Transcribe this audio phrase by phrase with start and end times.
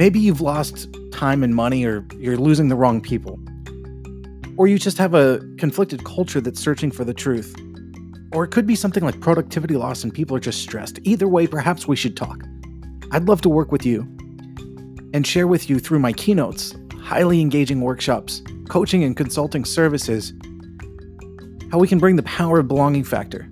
[0.00, 3.38] Maybe you've lost time and money, or you're losing the wrong people.
[4.56, 7.54] Or you just have a conflicted culture that's searching for the truth.
[8.32, 11.00] Or it could be something like productivity loss and people are just stressed.
[11.02, 12.44] Either way, perhaps we should talk.
[13.12, 14.08] I'd love to work with you
[15.12, 20.32] and share with you through my keynotes, highly engaging workshops, coaching and consulting services,
[21.70, 23.50] how we can bring the power of belonging factor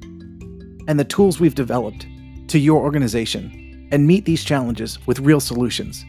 [0.88, 2.06] and the tools we've developed
[2.46, 6.06] to your organization and meet these challenges with real solutions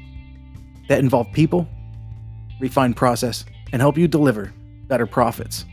[0.89, 1.67] that involve people,
[2.59, 4.53] refined process, and help you deliver
[4.87, 5.65] better profits.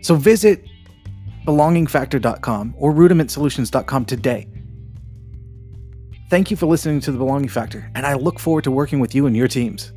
[0.00, 0.64] So visit
[1.46, 4.48] belongingfactor.com or rudimentsolutions.com today.
[6.30, 9.14] Thank you for listening to The Belonging Factor, and I look forward to working with
[9.14, 9.92] you and your teams.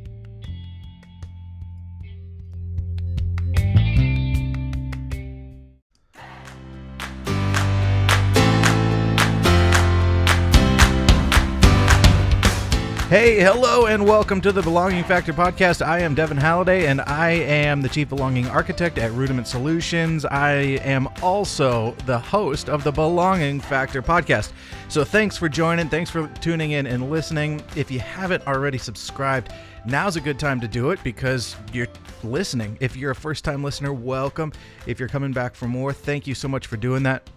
[13.12, 15.84] Hey, hello, and welcome to the Belonging Factor podcast.
[15.84, 20.24] I am Devin Halliday, and I am the Chief Belonging Architect at Rudiment Solutions.
[20.24, 24.52] I am also the host of the Belonging Factor podcast.
[24.88, 25.90] So thanks for joining.
[25.90, 27.62] Thanks for tuning in and listening.
[27.76, 29.52] If you haven't already subscribed,
[29.84, 31.88] now's a good time to do it because you're
[32.24, 32.78] listening.
[32.80, 34.54] If you're a first time listener, welcome.
[34.86, 37.28] If you're coming back for more, thank you so much for doing that.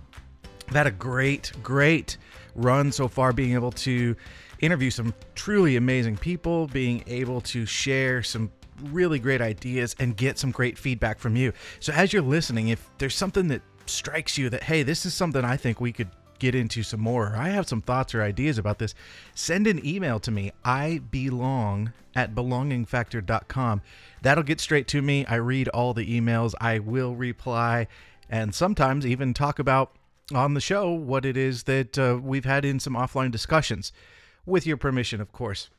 [0.67, 2.15] Had a great, great
[2.55, 4.15] run so far being able to
[4.59, 8.51] interview some truly amazing people, being able to share some
[8.83, 11.53] really great ideas and get some great feedback from you.
[11.79, 15.43] So, as you're listening, if there's something that strikes you that, hey, this is something
[15.43, 18.57] I think we could get into some more, or I have some thoughts or ideas
[18.57, 18.93] about this,
[19.33, 20.51] send an email to me.
[20.63, 23.81] I belong at belongingfactor.com.
[24.21, 25.25] That'll get straight to me.
[25.25, 27.87] I read all the emails, I will reply,
[28.29, 29.95] and sometimes even talk about
[30.33, 33.91] on the show what it is that uh, we've had in some offline discussions
[34.45, 35.69] with your permission, of course.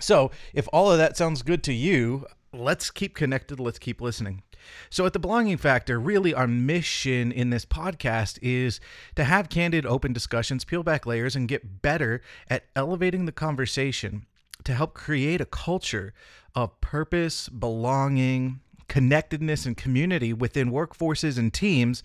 [0.00, 3.60] So, if all of that sounds good to you, let's keep connected.
[3.60, 4.42] Let's keep listening.
[4.90, 8.80] So, at the Belonging Factor, really our mission in this podcast is
[9.14, 14.26] to have candid, open discussions, peel back layers, and get better at elevating the conversation
[14.64, 16.12] to help create a culture
[16.54, 22.02] of purpose, belonging, connectedness, and community within workforces and teams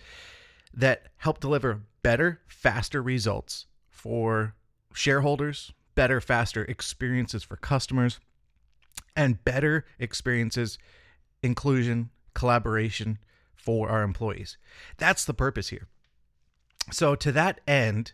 [0.72, 4.54] that help deliver better, faster results for
[4.94, 8.20] shareholders, better, faster experiences for customers,
[9.16, 10.78] and better experiences,
[11.42, 13.18] inclusion, collaboration
[13.54, 14.56] for our employees.
[14.96, 15.88] That's the purpose here.
[16.92, 18.12] So, to that end,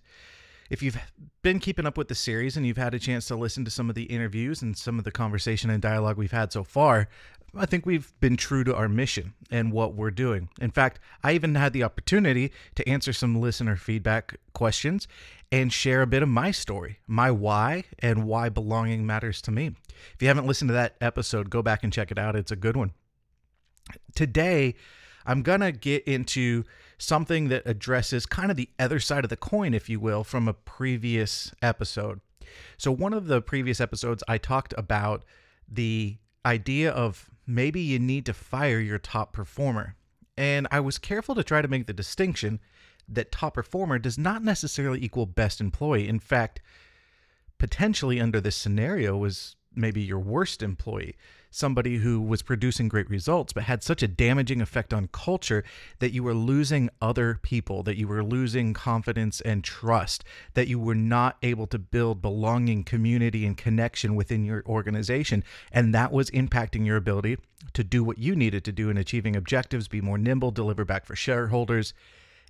[0.71, 0.99] if you've
[1.43, 3.89] been keeping up with the series and you've had a chance to listen to some
[3.89, 7.09] of the interviews and some of the conversation and dialogue we've had so far,
[7.55, 10.49] I think we've been true to our mission and what we're doing.
[10.61, 15.09] In fact, I even had the opportunity to answer some listener feedback questions
[15.53, 19.73] and share a bit of my story, my why, and why belonging matters to me.
[20.15, 22.37] If you haven't listened to that episode, go back and check it out.
[22.37, 22.93] It's a good one.
[24.15, 24.75] Today,
[25.25, 26.65] I'm going to get into
[26.99, 30.49] something that addresses kind of the other side of the coin, if you will, from
[30.49, 32.21] a previous episode.
[32.79, 35.25] So, one of the previous episodes, I talked about
[35.69, 39.97] the idea of maybe you need to fire your top performer.
[40.37, 42.61] And I was careful to try to make the distinction
[43.09, 46.09] that top performer does not necessarily equal best employee.
[46.09, 46.61] In fact,
[47.59, 51.17] potentially under this scenario was maybe your worst employee,
[51.51, 55.65] somebody who was producing great results but had such a damaging effect on culture
[55.99, 60.25] that you were losing other people, that you were losing confidence and trust,
[60.55, 65.43] that you were not able to build belonging, community, and connection within your organization.
[65.73, 67.39] And that was impacting your ability
[67.73, 71.07] to do what you needed to do in achieving objectives, be more nimble, deliver back
[71.07, 71.95] for shareholders,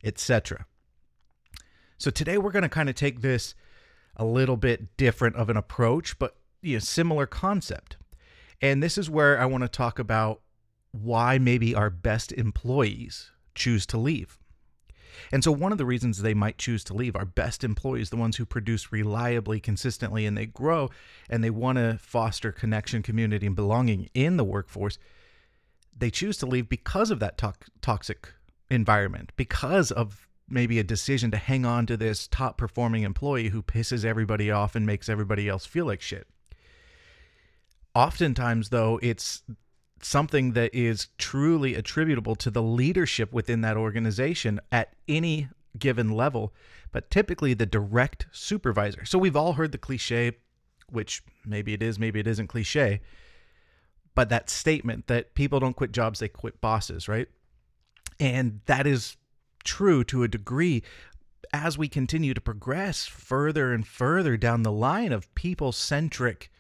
[0.03, 0.67] etc.
[1.99, 3.55] So today we're going to kind of take this
[4.17, 7.97] a little bit different of an approach, but you know, similar concept.
[8.61, 10.41] And this is where I want to talk about
[10.93, 14.39] why maybe our best employees choose to leave.
[15.33, 18.17] And so, one of the reasons they might choose to leave, our best employees, the
[18.17, 20.91] ones who produce reliably, consistently, and they grow
[21.31, 24.99] and they want to foster connection, community, and belonging in the workforce,
[25.97, 28.35] they choose to leave because of that to- toxic
[28.71, 33.63] environment, because of maybe a decision to hang on to this top performing employee who
[33.63, 36.29] pisses everybody off and makes everybody else feel like shit.
[37.97, 39.43] Oftentimes, though, it's
[40.03, 45.49] something that is truly attributable to the leadership within that organization at any
[45.79, 46.53] given level,
[46.93, 49.07] but typically the direct supervisor.
[49.07, 50.33] So we've all heard the cliche,
[50.91, 53.01] which maybe it is, maybe it isn't cliche,
[54.15, 57.29] but that statement that people don't quit jobs, they quit bosses, right?
[58.21, 59.17] And that is
[59.65, 60.83] true to a degree
[61.51, 66.51] as we continue to progress further and further down the line of people centric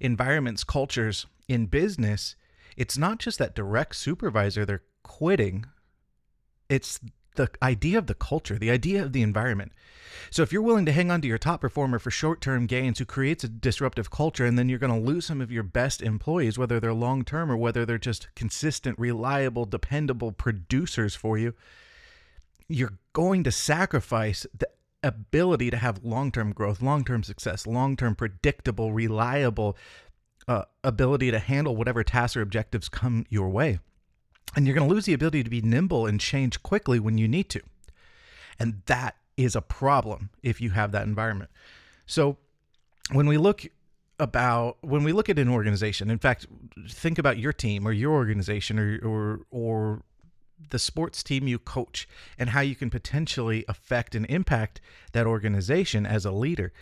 [0.00, 2.36] environments, cultures in business,
[2.76, 5.66] it's not just that direct supervisor they're quitting,
[6.68, 7.00] it's
[7.36, 9.72] the idea of the culture, the idea of the environment.
[10.30, 13.04] So if you're willing to hang on to your top performer for short-term gains who
[13.04, 16.58] creates a disruptive culture and then you're going to lose some of your best employees
[16.58, 21.54] whether they're long-term or whether they're just consistent, reliable, dependable producers for you,
[22.68, 24.68] you're going to sacrifice the
[25.02, 29.76] ability to have long-term growth, long-term success, long-term predictable, reliable
[30.48, 33.78] uh, ability to handle whatever tasks or objectives come your way.
[34.56, 37.28] And you're going to lose the ability to be nimble and change quickly when you
[37.28, 37.60] need to.
[38.58, 41.50] And that is a problem if you have that environment.
[42.06, 42.36] So
[43.12, 43.64] when we look
[44.18, 46.46] about when we look at an organization, in fact,
[46.88, 50.02] think about your team or your organization or or or
[50.68, 52.08] the sports team you coach
[52.38, 54.80] and how you can potentially affect and impact
[55.12, 56.72] that organization as a leader.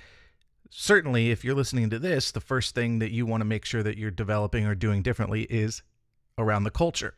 [0.70, 3.82] Certainly, if you're listening to this, the first thing that you want to make sure
[3.82, 5.82] that you're developing or doing differently is
[6.36, 7.14] around the culture.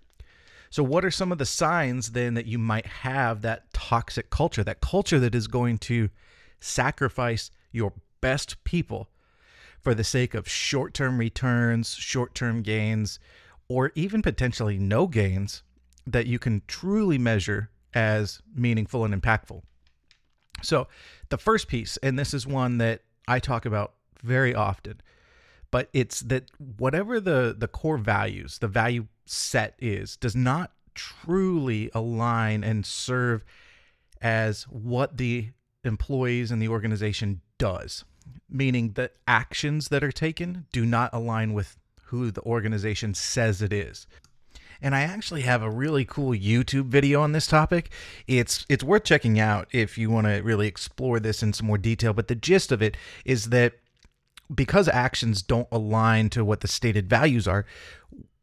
[0.70, 4.62] So, what are some of the signs then that you might have that toxic culture,
[4.62, 6.10] that culture that is going to
[6.60, 9.08] sacrifice your best people
[9.80, 13.18] for the sake of short term returns, short term gains,
[13.68, 15.64] or even potentially no gains
[16.06, 19.62] that you can truly measure as meaningful and impactful?
[20.62, 20.88] So,
[21.28, 25.00] the first piece, and this is one that I talk about very often,
[25.70, 31.90] but it's that whatever the the core values, the value set is does not truly
[31.94, 33.44] align and serve
[34.20, 35.50] as what the
[35.84, 38.04] employees and the organization does,
[38.48, 43.72] meaning the actions that are taken do not align with who the organization says it
[43.72, 44.06] is.
[44.82, 47.90] And I actually have a really cool YouTube video on this topic.
[48.26, 51.78] It's it's worth checking out if you want to really explore this in some more
[51.78, 53.74] detail, but the gist of it is that
[54.54, 57.66] because actions don't align to what the stated values are,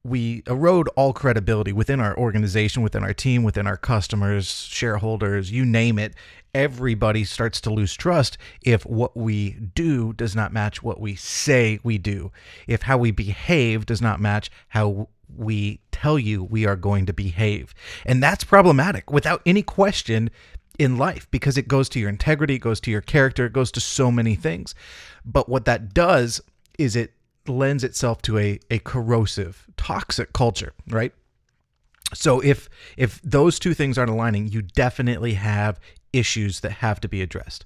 [0.04, 5.66] we erode all credibility within our organization, within our team, within our customers, shareholders, you
[5.66, 6.14] name it.
[6.54, 11.80] Everybody starts to lose trust if what we do does not match what we say
[11.84, 12.32] we do.
[12.68, 17.14] If how we behave does not match how we tell you we are going to
[17.14, 17.74] behave.
[18.06, 20.30] And that's problematic without any question
[20.78, 23.72] in life because it goes to your integrity, it goes to your character, it goes
[23.72, 24.76] to so many things.
[25.26, 26.42] But what that does
[26.78, 27.14] is it
[27.48, 31.14] lends itself to a, a corrosive, toxic culture, right?
[32.14, 35.80] So if if those two things aren't aligning, you definitely have
[36.14, 37.66] issues that have to be addressed.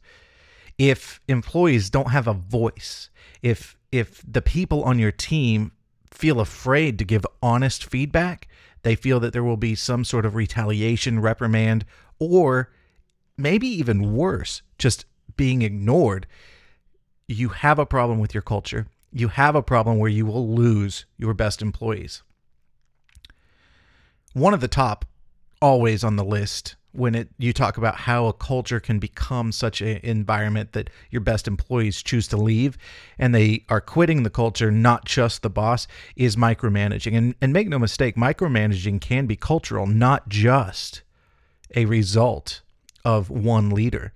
[0.78, 3.10] If employees don't have a voice,
[3.44, 5.72] if if the people on your team
[6.12, 8.48] feel afraid to give honest feedback,
[8.84, 11.86] they feel that there will be some sort of retaliation, reprimand,
[12.20, 12.72] or
[13.38, 15.06] maybe even worse, just
[15.38, 16.28] being ignored,
[17.28, 18.88] you have a problem with your culture.
[19.12, 22.24] You have a problem where you will lose your best employees.
[24.34, 25.06] One of the top
[25.62, 29.82] always on the list when it you talk about how a culture can become such
[29.82, 32.78] an environment that your best employees choose to leave
[33.18, 37.18] and they are quitting the culture not just the boss is micromanaging.
[37.18, 41.02] And and make no mistake micromanaging can be cultural not just
[41.76, 42.62] a result
[43.06, 44.14] of one leader.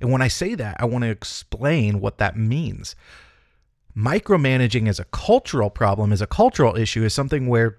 [0.00, 2.96] And when i say that i want to explain what that means.
[3.96, 7.78] Micromanaging as a cultural problem, as a cultural issue, is something where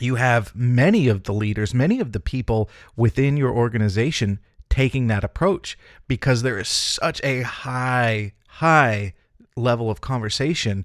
[0.00, 5.24] you have many of the leaders, many of the people within your organization taking that
[5.24, 9.14] approach because there is such a high, high
[9.56, 10.84] level of conversation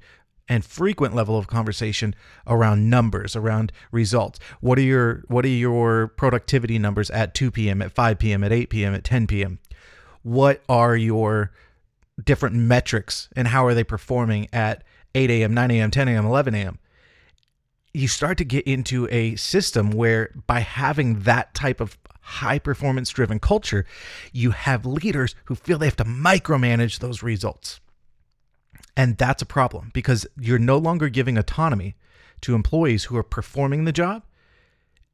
[0.49, 2.13] and frequent level of conversation
[2.47, 7.81] around numbers around results what are your what are your productivity numbers at 2 p.m
[7.81, 9.59] at 5 p.m at 8 p.m at 10 p.m
[10.23, 11.51] what are your
[12.21, 14.83] different metrics and how are they performing at
[15.15, 16.79] 8 a.m., 9 a.m., 10 a.m., 11 a.m.
[17.93, 23.09] You start to get into a system where by having that type of high performance
[23.09, 23.85] driven culture,
[24.31, 27.79] you have leaders who feel they have to micromanage those results.
[28.95, 31.95] And that's a problem because you're no longer giving autonomy
[32.41, 34.23] to employees who are performing the job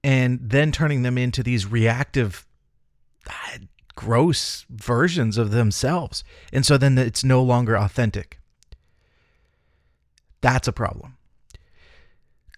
[0.03, 2.45] and then turning them into these reactive
[3.27, 3.57] uh,
[3.95, 6.24] gross versions of themselves.
[6.53, 8.39] And so then it's no longer authentic.
[10.41, 11.17] That's a problem.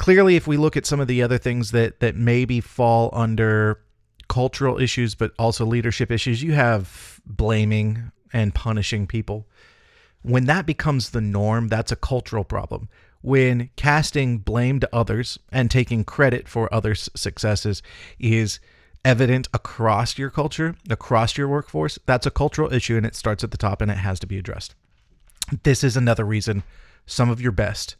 [0.01, 3.79] Clearly, if we look at some of the other things that that maybe fall under
[4.27, 9.45] cultural issues, but also leadership issues, you have blaming and punishing people.
[10.23, 12.89] When that becomes the norm, that's a cultural problem.
[13.21, 17.83] When casting blame to others and taking credit for others' successes
[18.17, 18.59] is
[19.05, 23.51] evident across your culture, across your workforce, that's a cultural issue and it starts at
[23.51, 24.73] the top and it has to be addressed.
[25.61, 26.63] This is another reason
[27.05, 27.97] some of your best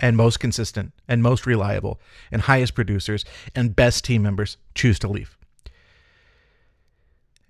[0.00, 2.00] and most consistent and most reliable
[2.32, 5.36] and highest producers and best team members choose to leave.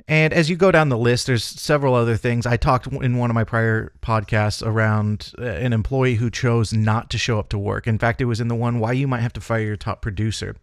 [0.09, 2.45] And as you go down the list, there's several other things.
[2.45, 7.11] I talked in one of my prior podcasts around uh, an employee who chose not
[7.11, 7.87] to show up to work.
[7.87, 10.03] In fact, it was in the one why you might have to fire your top
[10.03, 10.57] producer.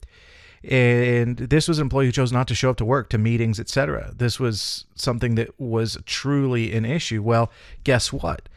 [0.66, 3.58] And this was an employee who chose not to show up to work, to meetings,
[3.58, 4.12] etc.
[4.14, 7.24] This was something that was truly an issue.
[7.24, 7.50] Well,
[7.86, 8.50] guess what?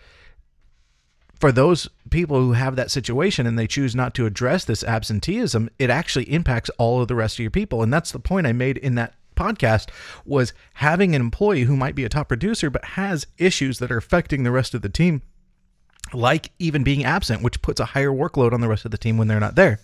[1.41, 5.71] For those people who have that situation and they choose not to address this absenteeism,
[5.79, 7.83] it actually impacts all of the rest of your people.
[7.83, 9.89] And that's the point I made in that podcast
[10.27, 13.97] was having an employee who might be a top producer but has issues that are
[13.97, 15.23] affecting the rest of the team
[16.13, 19.17] like even being absent which puts a higher workload on the rest of the team
[19.17, 19.81] when they're not there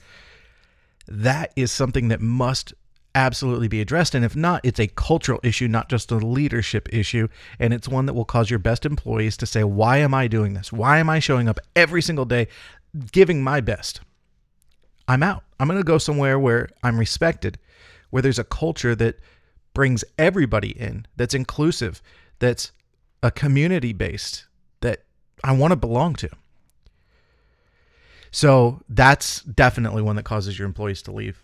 [1.09, 2.75] that is something that must
[3.17, 4.15] absolutely be addressed.
[4.15, 7.27] And if not it's a cultural issue not just a leadership issue.
[7.59, 10.55] And it's one that will cause your best employees to say why am i doing
[10.55, 10.73] this?
[10.73, 12.47] Why am i showing up every single day
[13.11, 14.01] giving my best?
[15.09, 15.43] I'm out.
[15.59, 17.59] I'm going to go somewhere where i'm respected
[18.11, 19.19] where there's a culture that
[19.75, 22.01] brings everybody in, that's inclusive,
[22.39, 22.73] that's
[23.23, 24.47] a community based,
[24.81, 25.03] that
[25.45, 26.31] I want to belong to.
[28.31, 31.43] So that's definitely one that causes your employees to leave.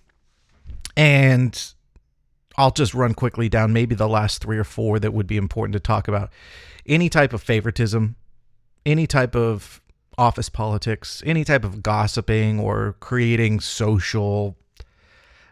[0.96, 1.60] And
[2.56, 5.72] I'll just run quickly down maybe the last three or four that would be important
[5.74, 6.30] to talk about.
[6.86, 8.16] Any type of favoritism,
[8.84, 9.80] any type of
[10.18, 14.56] office politics, any type of gossiping or creating social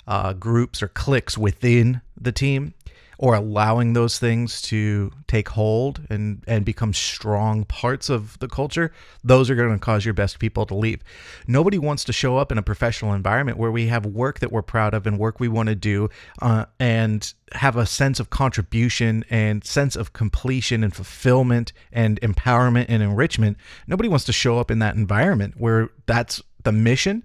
[0.06, 2.74] uh, groups or cliques within the team
[3.22, 8.90] or allowing those things to take hold and and become strong parts of the culture
[9.22, 11.02] those are going to cause your best people to leave.
[11.46, 14.62] Nobody wants to show up in a professional environment where we have work that we're
[14.62, 16.08] proud of and work we want to do
[16.40, 22.86] uh, and have a sense of contribution and sense of completion and fulfillment and empowerment
[22.88, 23.58] and enrichment.
[23.86, 27.22] Nobody wants to show up in that environment where that's the mission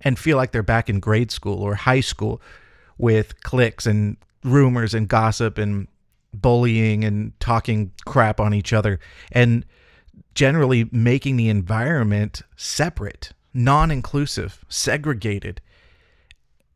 [0.00, 2.42] and feel like they're back in grade school or high school
[2.98, 5.88] with clicks and rumors and gossip and
[6.34, 8.98] bullying and talking crap on each other
[9.30, 9.64] and
[10.34, 15.60] generally making the environment separate, non inclusive, segregated.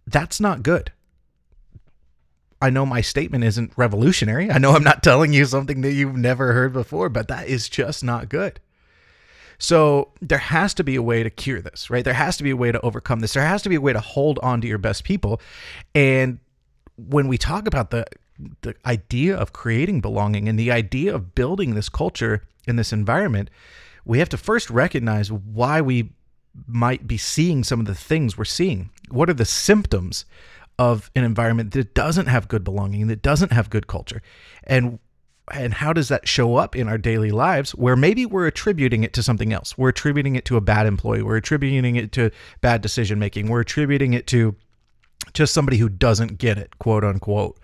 [0.06, 0.92] That's not good.
[2.61, 4.50] I know my statement isn't revolutionary.
[4.50, 7.68] I know I'm not telling you something that you've never heard before, but that is
[7.68, 8.61] just not good.
[9.58, 12.04] So there has to be a way to cure this, right?
[12.04, 13.35] There has to be a way to overcome this.
[13.35, 15.40] There has to be a way to hold on to your best people.
[15.94, 16.38] And
[16.97, 18.05] when we talk about the
[18.61, 23.49] the idea of creating belonging and the idea of building this culture in this environment,
[24.05, 26.12] we have to first recognize why we
[26.67, 28.91] might be seeing some of the things we're seeing.
[29.11, 30.25] What are the symptoms
[30.79, 34.23] of an environment that doesn't have good belonging, that doesn't have good culture?
[34.65, 34.99] And
[35.53, 39.12] and how does that show up in our daily lives where maybe we're attributing it
[39.12, 42.81] to something else we're attributing it to a bad employee we're attributing it to bad
[42.81, 44.57] decision making we're attributing it to
[45.33, 47.59] just somebody who doesn't get it quote unquote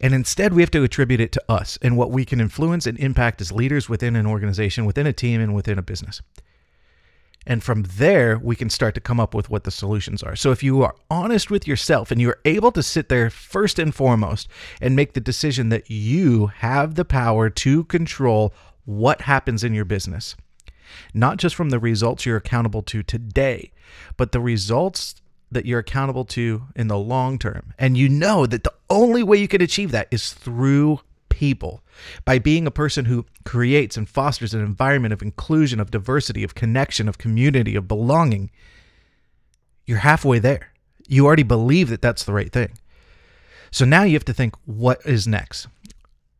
[0.00, 2.98] and instead we have to attribute it to us and what we can influence and
[2.98, 6.22] impact as leaders within an organization within a team and within a business
[7.48, 10.36] and from there, we can start to come up with what the solutions are.
[10.36, 13.94] So if you are honest with yourself and you're able to sit there first and
[13.94, 14.48] foremost
[14.82, 18.52] and make the decision that you have the power to control
[18.84, 20.36] what happens in your business,
[21.14, 23.72] not just from the results you're accountable to today,
[24.18, 25.14] but the results
[25.50, 27.72] that you're accountable to in the long term.
[27.78, 31.82] And you know that the only way you can achieve that is through people
[32.24, 36.54] by being a person who creates and fosters an environment of inclusion, of diversity, of
[36.54, 38.50] connection, of community, of belonging.
[39.86, 40.72] You're halfway there.
[41.06, 42.76] You already believe that that's the right thing.
[43.70, 45.68] So now you have to think what is next?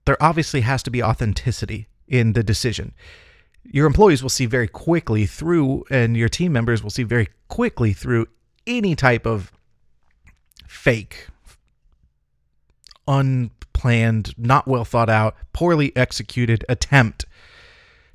[0.04, 2.92] There obviously has to be authenticity in the decision.
[3.64, 7.92] Your employees will see very quickly through, and your team members will see very quickly
[7.92, 8.26] through
[8.68, 9.50] any type of
[10.68, 11.26] fake,
[13.08, 17.24] unplanned, not well thought out, poorly executed attempt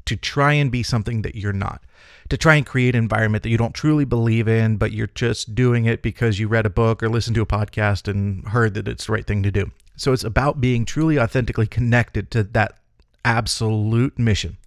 [0.05, 1.81] to try and be something that you're not.
[2.29, 5.55] To try and create an environment that you don't truly believe in, but you're just
[5.55, 8.87] doing it because you read a book or listened to a podcast and heard that
[8.87, 9.71] it's the right thing to do.
[9.97, 12.77] So it's about being truly authentically connected to that
[13.25, 14.57] absolute mission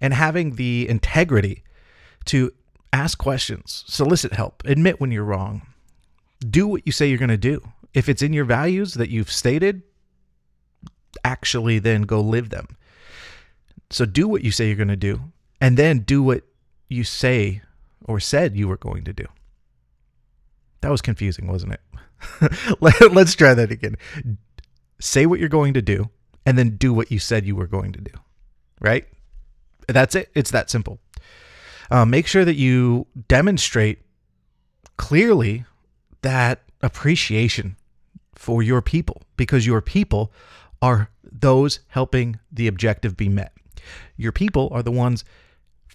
[0.00, 1.62] and having the integrity
[2.26, 2.52] to
[2.92, 5.62] ask questions, solicit help, admit when you're wrong,
[6.48, 7.60] do what you say you're going to do.
[7.94, 9.82] If it's in your values that you've stated,
[11.24, 12.76] actually then go live them.
[13.90, 15.20] So do what you say you're going to do,
[15.60, 16.44] and then do what
[16.88, 17.62] you say
[18.04, 19.26] or said you were going to do.
[20.80, 21.80] That was confusing, wasn't it?
[22.80, 23.96] Let, us try that again.
[25.00, 26.10] Say what you're going to do,
[26.46, 28.12] and then do what you said you were going to do.
[28.80, 29.06] Right?
[29.88, 30.30] That's it.
[30.34, 31.00] It's that simple.
[31.90, 33.98] Uh, make sure that you demonstrate
[34.96, 35.64] clearly
[36.22, 37.76] that appreciation
[38.34, 40.32] for your people because your people
[40.80, 43.52] are those helping the objective be met.
[44.16, 45.24] Your people are the ones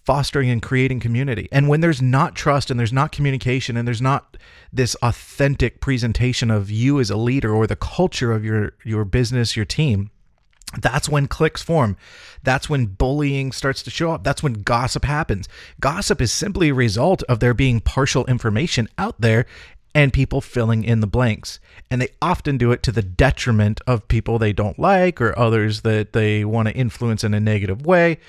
[0.05, 1.49] fostering and creating community.
[1.51, 4.37] And when there's not trust and there's not communication and there's not
[4.71, 9.55] this authentic presentation of you as a leader or the culture of your your business,
[9.55, 10.11] your team,
[10.82, 11.98] that's when cliques form.
[12.44, 14.24] That's when bullying starts to show up.
[14.24, 15.48] That's when gossip happens.
[15.79, 19.46] Gossip is simply a result of there being partial information out there
[19.94, 21.60] and people filling in the blanks.
[21.89, 25.82] And they often do it to the detriment of people they don't like or others
[25.82, 28.20] that they want to influence in a negative way.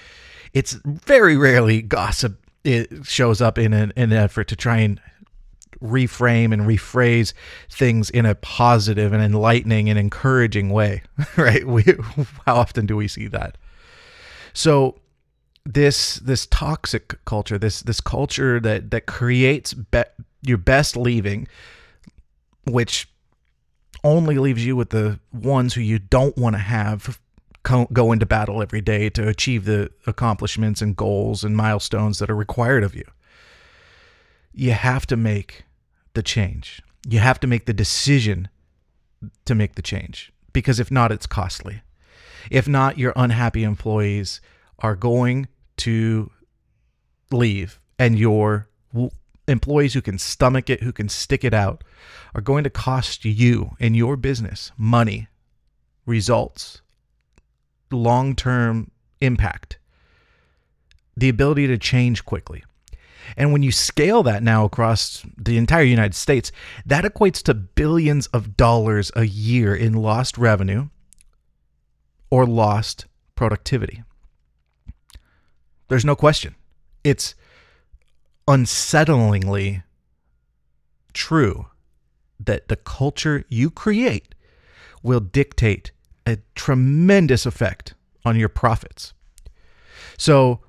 [0.55, 5.00] It's very rarely gossip it shows up in an, in an effort to try and
[5.83, 7.33] reframe and rephrase
[7.71, 11.02] things in a positive and enlightening and encouraging way,
[11.37, 11.66] right?
[11.66, 11.85] We,
[12.47, 13.59] how often do we see that?
[14.52, 15.00] So
[15.64, 20.04] this this toxic culture, this this culture that that creates be,
[20.42, 21.49] your best leaving,
[22.64, 23.09] which
[24.04, 27.21] only leaves you with the ones who you don't want to have
[27.92, 32.37] go into battle every day to achieve the accomplishments and goals and milestones that are
[32.37, 33.04] required of you.
[34.52, 35.64] You have to make
[36.16, 36.82] the change.
[37.08, 38.49] You have to make the decision
[39.44, 41.82] to make the change because if not, it's costly.
[42.50, 44.40] If not, your unhappy employees
[44.80, 45.46] are going
[45.78, 46.30] to
[47.30, 48.68] leave and your
[49.46, 51.85] employees who can stomach it, who can stick it out,
[52.35, 55.28] are going to cost you and your business money,
[56.06, 56.82] results,
[57.90, 59.78] long term impact,
[61.16, 62.64] the ability to change quickly.
[63.37, 66.52] And when you scale that now across the entire United States,
[66.85, 70.88] that equates to billions of dollars a year in lost revenue
[72.30, 74.02] or lost productivity.
[75.88, 76.55] There's no question.
[77.05, 77.35] It's
[78.48, 79.83] unsettlingly
[81.12, 81.66] true
[82.38, 84.35] that the culture you create
[85.03, 85.92] will dictate
[86.27, 89.14] a tremendous effect on your profits.
[90.18, 90.61] So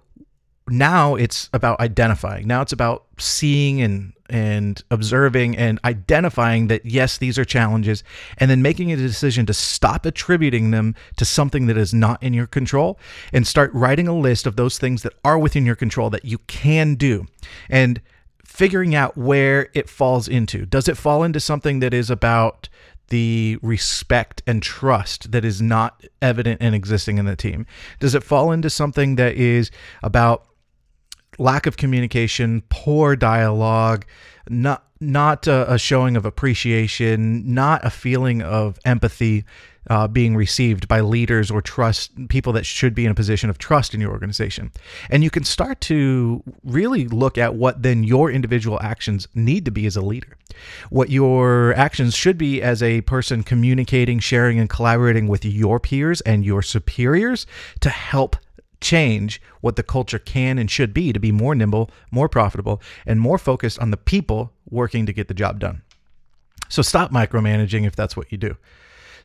[0.70, 2.48] now it's about identifying.
[2.48, 8.04] Now it's about seeing and and observing and identifying that yes, these are challenges,
[8.38, 12.34] and then making a decision to stop attributing them to something that is not in
[12.34, 13.00] your control
[13.32, 16.40] and start writing a list of those things that are within your control that you
[16.40, 17.26] can do.
[17.70, 18.02] And
[18.44, 20.66] figuring out where it falls into.
[20.66, 22.70] Does it fall into something that is about
[23.10, 27.66] the respect and trust that is not evident and existing in the team?
[28.00, 30.47] Does it fall into something that is about
[31.38, 34.06] lack of communication, poor dialogue,
[34.50, 39.46] not not a, a showing of appreciation, not a feeling of empathy
[39.90, 43.58] uh, being received by leaders or trust people that should be in a position of
[43.58, 44.72] trust in your organization.
[45.10, 49.72] And you can start to really look at what then your individual actions need to
[49.72, 50.38] be as a leader.
[50.90, 56.22] What your actions should be as a person communicating, sharing, and collaborating with your peers
[56.22, 57.46] and your superiors
[57.82, 58.36] to help
[58.82, 63.20] change what the culture can and should be to be more nimble, more profitable, and
[63.20, 65.82] more focused on the people working to get the job done.
[66.70, 68.58] So stop micromanaging if that's what you do.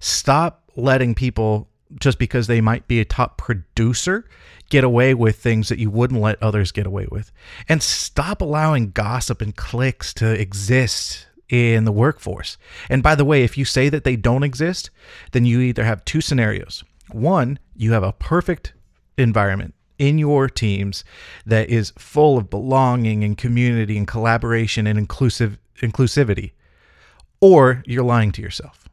[0.01, 1.69] Stop letting people,
[2.01, 4.29] just because they might be a top producer,
[4.71, 7.31] get away with things that you wouldn't let others get away with.
[7.69, 12.57] And stop allowing gossip and cliques to exist in the workforce.
[12.89, 14.91] And by the way, if you say that they don't exist,
[15.33, 16.83] then you either have two scenarios.
[17.11, 18.73] One, you have a perfect
[19.19, 21.05] environment in your teams
[21.47, 26.53] that is full of belonging and community and collaboration and inclusive inclusivity
[27.41, 28.89] or you're lying to yourself.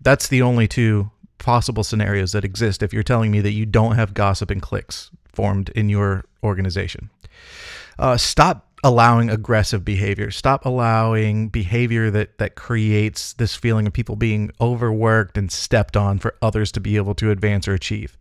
[0.00, 3.96] That's the only two possible scenarios that exist if you're telling me that you don't
[3.96, 7.10] have gossip and cliques formed in your organization.
[7.98, 10.30] Uh, stop allowing aggressive behavior.
[10.30, 16.18] Stop allowing behavior that that creates this feeling of people being overworked and stepped on
[16.18, 18.16] for others to be able to advance or achieve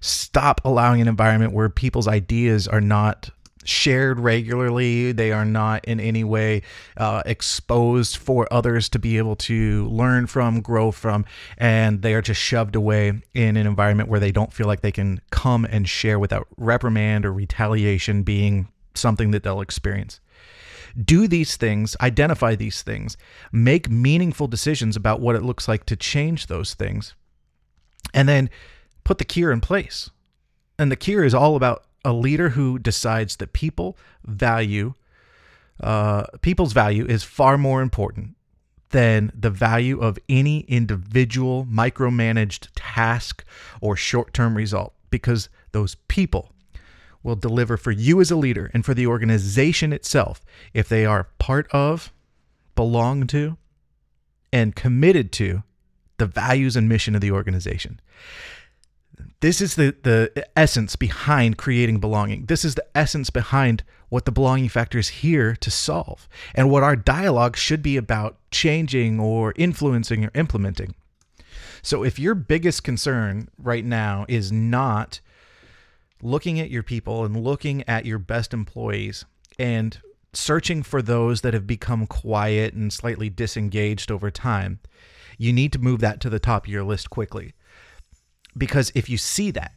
[0.00, 3.30] stop allowing an environment where people's ideas are not
[3.64, 5.12] shared regularly.
[5.12, 6.62] They are not in any way
[6.96, 11.24] uh, exposed for others to be able to learn from, grow from,
[11.58, 14.92] and they are just shoved away in an environment where they don't feel like they
[14.92, 20.20] can come and share without reprimand or retaliation being something that they'll experience.
[21.04, 23.16] Do these things, identify these things,
[23.52, 27.14] make meaningful decisions about what it looks like to change those things,
[28.12, 28.50] and then
[29.04, 30.10] put the cure in place.
[30.78, 34.94] And the cure is all about a leader who decides that people value,
[35.80, 38.36] uh, people's value is far more important
[38.90, 43.44] than the value of any individual micromanaged task
[43.80, 46.52] or short term result because those people
[47.22, 50.40] will deliver for you as a leader and for the organization itself
[50.72, 52.12] if they are part of,
[52.74, 53.56] belong to,
[54.52, 55.62] and committed to
[56.16, 58.00] the values and mission of the organization.
[59.40, 62.44] This is the, the essence behind creating belonging.
[62.44, 66.82] This is the essence behind what the belonging factor is here to solve and what
[66.82, 70.94] our dialogue should be about changing or influencing or implementing.
[71.82, 75.20] So, if your biggest concern right now is not
[76.20, 79.24] looking at your people and looking at your best employees
[79.58, 79.98] and
[80.34, 84.80] searching for those that have become quiet and slightly disengaged over time,
[85.38, 87.54] you need to move that to the top of your list quickly
[88.56, 89.72] because if you see that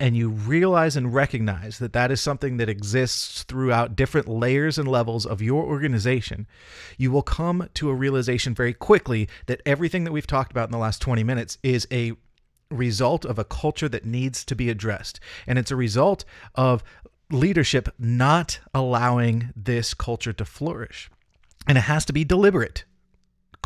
[0.00, 4.86] and you realize and recognize that that is something that exists throughout different layers and
[4.86, 6.46] levels of your organization,
[6.96, 10.72] you will come to a realization very quickly that everything that we've talked about in
[10.72, 12.12] the last 20 minutes is a
[12.70, 15.18] result of a culture that needs to be addressed.
[15.46, 16.84] And it's a result of
[17.30, 21.10] leadership not allowing this culture to flourish.
[21.66, 22.84] And it has to be deliberate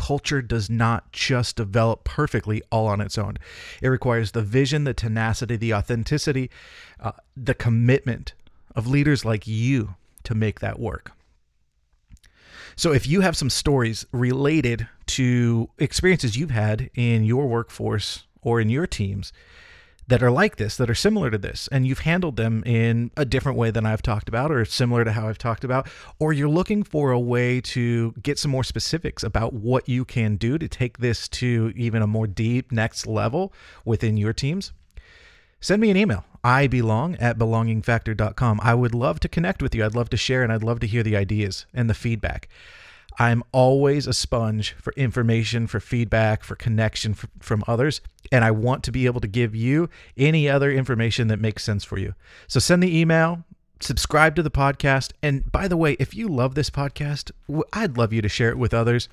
[0.03, 3.37] culture does not just develop perfectly all on its own.
[3.81, 6.49] It requires the vision, the tenacity, the authenticity,
[6.99, 8.33] uh, the commitment
[8.75, 11.13] of leaders like you to make that work.
[12.75, 18.59] So, if you have some stories related to experiences you've had in your workforce or
[18.59, 19.31] in your teams
[20.07, 23.25] that are like this, that are similar to this, and you've handled them in a
[23.25, 25.87] different way than I've talked about, or similar to how I've talked about,
[26.19, 30.35] or you're looking for a way to get some more specifics about what you can
[30.35, 33.53] do to take this to even a more deep next level
[33.85, 34.73] within your teams,
[35.61, 36.25] send me an email.
[36.43, 38.59] I belong at belongingfactor.com.
[38.61, 39.85] I would love to connect with you.
[39.85, 42.49] I'd love to share and I'd love to hear the ideas and the feedback.
[43.19, 48.01] I'm always a sponge for information, for feedback, for connection from others.
[48.31, 51.83] And I want to be able to give you any other information that makes sense
[51.83, 52.15] for you.
[52.47, 53.43] So send the email,
[53.79, 55.11] subscribe to the podcast.
[55.21, 57.31] And by the way, if you love this podcast,
[57.73, 59.09] I'd love you to share it with others.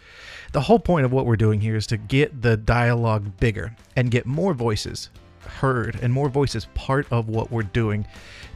[0.52, 4.10] The whole point of what we're doing here is to get the dialogue bigger and
[4.10, 5.10] get more voices
[5.60, 8.06] heard and more voices part of what we're doing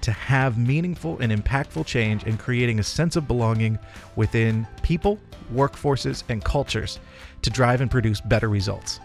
[0.01, 3.79] to have meaningful and impactful change in creating a sense of belonging
[4.17, 5.19] within people,
[5.55, 6.99] workforces, and cultures
[7.43, 9.01] to drive and produce better results.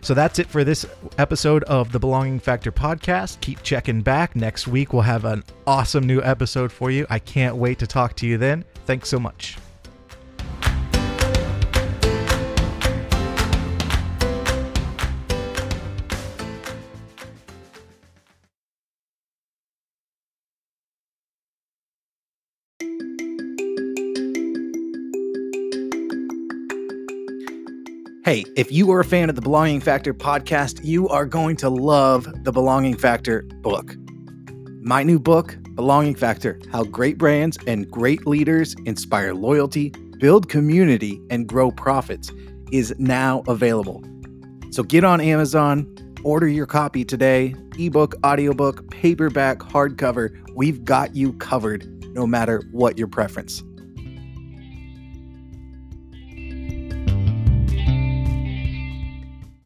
[0.00, 0.86] So that's it for this
[1.18, 3.40] episode of the Belonging Factor podcast.
[3.40, 4.36] Keep checking back.
[4.36, 7.06] Next week, we'll have an awesome new episode for you.
[7.10, 8.64] I can't wait to talk to you then.
[8.86, 9.58] Thanks so much.
[28.28, 31.70] Hey, if you are a fan of the Belonging Factor podcast, you are going to
[31.70, 33.96] love the Belonging Factor book.
[34.82, 41.18] My new book, Belonging Factor How Great Brands and Great Leaders Inspire Loyalty, Build Community,
[41.30, 42.30] and Grow Profits,
[42.70, 44.04] is now available.
[44.72, 45.90] So get on Amazon,
[46.22, 50.38] order your copy today ebook, audiobook, paperback, hardcover.
[50.54, 53.62] We've got you covered no matter what your preference.